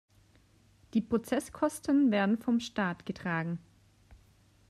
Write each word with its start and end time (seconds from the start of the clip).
Die 0.95 1.01
Prozesskosten 1.01 2.09
werden 2.09 2.39
vom 2.39 2.59
Staat 2.59 3.05
getragen. 3.05 3.59